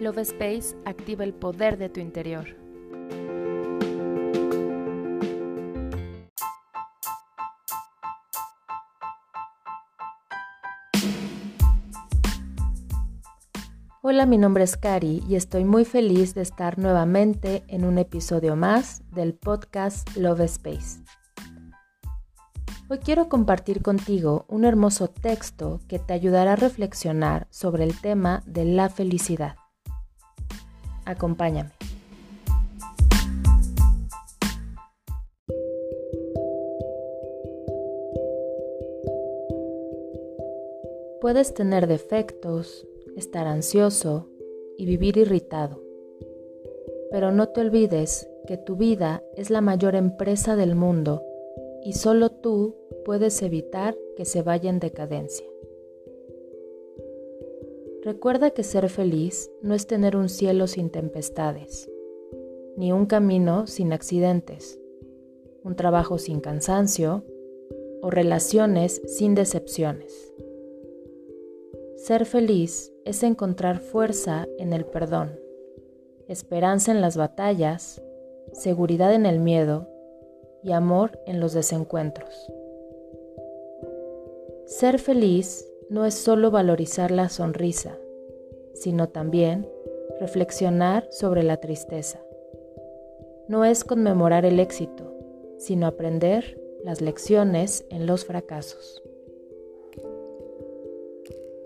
Love 0.00 0.20
Space 0.20 0.74
activa 0.86 1.24
el 1.24 1.34
poder 1.34 1.76
de 1.76 1.90
tu 1.90 2.00
interior. 2.00 2.56
Hola, 14.00 14.24
mi 14.24 14.38
nombre 14.38 14.64
es 14.64 14.78
Cari 14.78 15.22
y 15.28 15.34
estoy 15.34 15.64
muy 15.64 15.84
feliz 15.84 16.34
de 16.34 16.40
estar 16.40 16.78
nuevamente 16.78 17.62
en 17.68 17.84
un 17.84 17.98
episodio 17.98 18.56
más 18.56 19.02
del 19.10 19.34
podcast 19.34 20.16
Love 20.16 20.40
Space. 20.40 21.02
Hoy 22.88 22.98
quiero 22.98 23.28
compartir 23.28 23.82
contigo 23.82 24.46
un 24.48 24.64
hermoso 24.64 25.08
texto 25.08 25.80
que 25.88 25.98
te 25.98 26.14
ayudará 26.14 26.54
a 26.54 26.56
reflexionar 26.56 27.46
sobre 27.50 27.84
el 27.84 28.00
tema 28.00 28.42
de 28.46 28.64
la 28.64 28.88
felicidad. 28.88 29.59
Acompáñame. 31.10 31.70
Puedes 41.20 41.52
tener 41.52 41.88
defectos, 41.88 42.86
estar 43.16 43.46
ansioso 43.48 44.28
y 44.78 44.86
vivir 44.86 45.16
irritado, 45.18 45.82
pero 47.10 47.32
no 47.32 47.48
te 47.48 47.60
olvides 47.60 48.30
que 48.46 48.56
tu 48.56 48.76
vida 48.76 49.22
es 49.36 49.50
la 49.50 49.60
mayor 49.60 49.96
empresa 49.96 50.54
del 50.54 50.76
mundo 50.76 51.24
y 51.84 51.94
solo 51.94 52.30
tú 52.30 52.76
puedes 53.04 53.42
evitar 53.42 53.96
que 54.16 54.24
se 54.24 54.42
vaya 54.42 54.70
en 54.70 54.78
decadencia. 54.78 55.46
Recuerda 58.02 58.50
que 58.50 58.62
ser 58.62 58.88
feliz 58.88 59.50
no 59.60 59.74
es 59.74 59.86
tener 59.86 60.16
un 60.16 60.30
cielo 60.30 60.66
sin 60.66 60.88
tempestades, 60.88 61.90
ni 62.78 62.92
un 62.92 63.04
camino 63.04 63.66
sin 63.66 63.92
accidentes, 63.92 64.80
un 65.62 65.76
trabajo 65.76 66.16
sin 66.16 66.40
cansancio 66.40 67.24
o 68.00 68.10
relaciones 68.10 69.02
sin 69.04 69.34
decepciones. 69.34 70.32
Ser 71.96 72.24
feliz 72.24 72.90
es 73.04 73.22
encontrar 73.22 73.80
fuerza 73.80 74.48
en 74.56 74.72
el 74.72 74.86
perdón, 74.86 75.38
esperanza 76.26 76.92
en 76.92 77.02
las 77.02 77.18
batallas, 77.18 78.02
seguridad 78.54 79.12
en 79.12 79.26
el 79.26 79.40
miedo 79.40 79.86
y 80.62 80.72
amor 80.72 81.20
en 81.26 81.38
los 81.38 81.52
desencuentros. 81.52 82.50
Ser 84.64 84.98
feliz 84.98 85.69
no 85.90 86.06
es 86.06 86.14
solo 86.14 86.52
valorizar 86.52 87.10
la 87.10 87.28
sonrisa, 87.28 87.98
sino 88.74 89.08
también 89.08 89.68
reflexionar 90.20 91.08
sobre 91.10 91.42
la 91.42 91.56
tristeza. 91.56 92.20
No 93.48 93.64
es 93.64 93.82
conmemorar 93.82 94.44
el 94.44 94.60
éxito, 94.60 95.12
sino 95.58 95.88
aprender 95.88 96.62
las 96.84 97.00
lecciones 97.00 97.84
en 97.90 98.06
los 98.06 98.24
fracasos. 98.24 99.02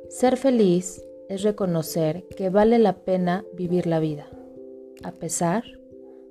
Ser 0.09 0.39
feliz 0.39 1.05
es 1.29 1.43
reconocer 1.43 2.25
que 2.29 2.49
vale 2.49 2.79
la 2.79 3.05
pena 3.05 3.45
vivir 3.53 3.87
la 3.87 4.01
vida, 4.01 4.27
a 5.03 5.13
pesar 5.13 5.65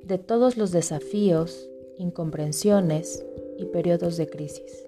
de 0.04 0.18
todos 0.18 0.58
los 0.58 0.72
desafíos, 0.72 1.70
incomprensiones 1.98 3.24
y 3.58 3.66
periodos 3.66 4.18
de 4.18 4.28
crisis. 4.28 4.88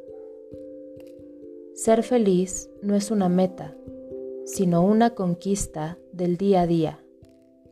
Ser 1.76 2.04
feliz 2.04 2.70
no 2.82 2.96
es 2.96 3.12
una 3.12 3.28
meta, 3.28 3.76
sino 4.46 4.82
una 4.82 5.10
conquista 5.10 5.98
del 6.14 6.38
día 6.38 6.62
a 6.62 6.68
día, 6.68 7.04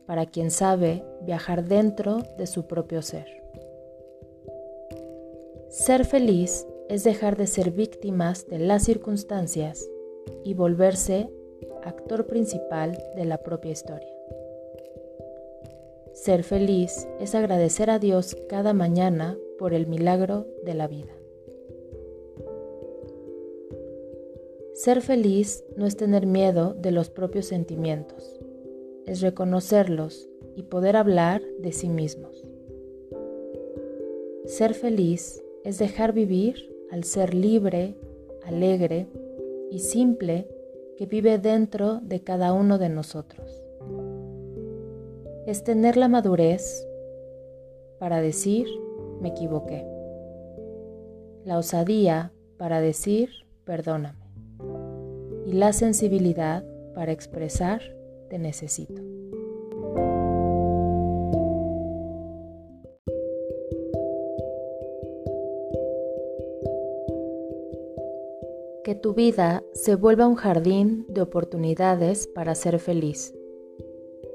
para 0.04 0.26
quien 0.26 0.50
sabe 0.50 1.02
viajar 1.22 1.64
dentro 1.64 2.18
de 2.36 2.46
su 2.46 2.66
propio 2.66 3.00
ser. 3.00 3.26
Ser 5.70 6.04
feliz 6.04 6.66
es 6.90 7.02
dejar 7.02 7.38
de 7.38 7.46
ser 7.46 7.70
víctimas 7.70 8.46
de 8.46 8.58
las 8.58 8.84
circunstancias 8.84 9.88
y 10.44 10.52
volverse 10.52 11.30
actor 11.82 12.26
principal 12.26 13.02
de 13.16 13.24
la 13.24 13.38
propia 13.38 13.72
historia. 13.72 14.12
Ser 16.12 16.44
feliz 16.44 17.08
es 17.20 17.34
agradecer 17.34 17.88
a 17.88 17.98
Dios 17.98 18.36
cada 18.50 18.74
mañana 18.74 19.38
por 19.58 19.72
el 19.72 19.86
milagro 19.86 20.46
de 20.62 20.74
la 20.74 20.88
vida. 20.88 21.23
Ser 24.84 25.00
feliz 25.00 25.64
no 25.78 25.86
es 25.86 25.96
tener 25.96 26.26
miedo 26.26 26.74
de 26.74 26.90
los 26.90 27.08
propios 27.08 27.46
sentimientos, 27.46 28.38
es 29.06 29.22
reconocerlos 29.22 30.28
y 30.56 30.64
poder 30.64 30.98
hablar 30.98 31.40
de 31.58 31.72
sí 31.72 31.88
mismos. 31.88 32.46
Ser 34.44 34.74
feliz 34.74 35.42
es 35.64 35.78
dejar 35.78 36.12
vivir 36.12 36.70
al 36.90 37.04
ser 37.04 37.32
libre, 37.32 37.96
alegre 38.44 39.06
y 39.70 39.78
simple 39.78 40.50
que 40.98 41.06
vive 41.06 41.38
dentro 41.38 42.00
de 42.02 42.20
cada 42.20 42.52
uno 42.52 42.76
de 42.76 42.90
nosotros. 42.90 43.64
Es 45.46 45.64
tener 45.64 45.96
la 45.96 46.08
madurez 46.08 46.86
para 47.98 48.20
decir 48.20 48.66
me 49.22 49.30
equivoqué, 49.30 49.82
la 51.46 51.56
osadía 51.56 52.34
para 52.58 52.82
decir 52.82 53.30
perdóname 53.64 54.23
y 55.46 55.52
la 55.52 55.72
sensibilidad 55.72 56.64
para 56.94 57.12
expresar 57.12 57.82
te 58.28 58.38
necesito. 58.38 59.02
Que 68.84 68.94
tu 68.94 69.14
vida 69.14 69.62
se 69.72 69.94
vuelva 69.94 70.26
un 70.26 70.34
jardín 70.34 71.06
de 71.08 71.22
oportunidades 71.22 72.26
para 72.26 72.54
ser 72.54 72.78
feliz 72.78 73.34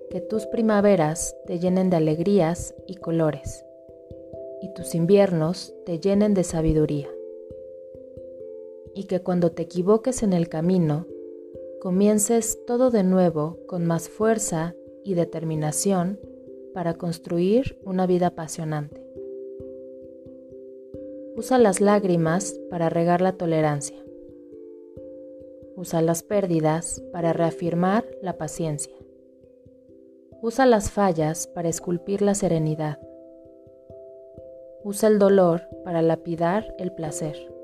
que 0.10 0.22
tus 0.22 0.48
primaveras 0.48 1.36
te 1.46 1.60
llenen 1.60 1.90
de 1.90 1.98
alegrías 1.98 2.74
y 2.88 2.96
colores, 2.96 3.64
y 4.62 4.74
tus 4.74 4.96
inviernos 4.96 5.74
te 5.86 6.00
llenen 6.00 6.34
de 6.34 6.44
sabiduría. 6.44 7.10
Y 8.96 9.06
que 9.06 9.22
cuando 9.22 9.52
te 9.52 9.64
equivoques 9.64 10.24
en 10.24 10.34
el 10.34 10.50
camino, 10.50 11.06
comiences 11.80 12.60
todo 12.66 12.92
de 12.92 13.04
nuevo 13.04 13.58
con 13.68 13.86
más 13.86 14.10
fuerza 14.10 14.76
y 15.04 15.14
determinación 15.14 16.20
para 16.74 16.96
construir 16.96 17.80
una 17.84 18.06
vida 18.06 18.28
apasionante. 18.28 19.04
Usa 21.36 21.58
las 21.58 21.80
lágrimas 21.80 22.60
para 22.70 22.90
regar 22.90 23.22
la 23.22 23.34
tolerancia. 23.34 23.98
Usa 25.76 26.02
las 26.02 26.22
pérdidas 26.24 27.02
para 27.14 27.32
reafirmar 27.32 28.06
la 28.22 28.38
paciencia. 28.38 28.94
Usa 30.42 30.66
las 30.66 30.92
fallas 30.92 31.48
para 31.48 31.70
esculpir 31.70 32.22
la 32.22 32.36
serenidad. 32.36 33.00
Usa 34.84 35.08
el 35.08 35.20
dolor 35.20 35.62
para 35.86 36.02
lapidar 36.02 36.76
el 36.78 36.92
placer. 36.92 37.59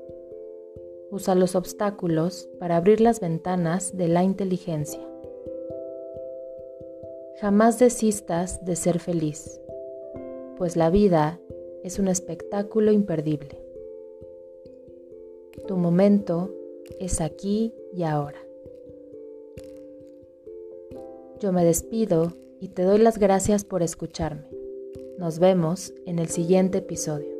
Usa 1.10 1.34
los 1.34 1.54
obstáculos 1.54 2.48
para 2.58 2.76
abrir 2.76 3.00
las 3.00 3.20
ventanas 3.20 3.96
de 3.96 4.08
la 4.08 4.24
inteligencia. 4.24 5.00
Jamás 7.40 7.78
desistas 7.78 8.64
de 8.64 8.76
ser 8.76 8.98
feliz, 8.98 9.60
pues 10.56 10.76
la 10.76 10.90
vida 10.90 11.38
es 11.84 11.98
un 11.98 12.08
espectáculo 12.08 12.92
imperdible. 12.92 13.60
Tu 15.68 15.76
momento 15.76 16.50
es 16.98 17.20
aquí 17.20 17.74
y 17.92 18.04
ahora. 18.04 18.38
Yo 21.40 21.52
me 21.52 21.64
despido 21.64 22.32
y 22.60 22.68
te 22.68 22.82
doy 22.82 22.98
las 22.98 23.18
gracias 23.18 23.64
por 23.64 23.82
escucharme. 23.82 24.48
Nos 25.18 25.38
vemos 25.38 25.92
en 26.06 26.18
el 26.18 26.28
siguiente 26.28 26.78
episodio. 26.78 27.36